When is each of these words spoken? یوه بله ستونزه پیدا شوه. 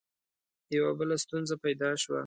یوه 0.75 0.91
بله 0.99 1.15
ستونزه 1.23 1.55
پیدا 1.63 1.89
شوه. 2.01 2.19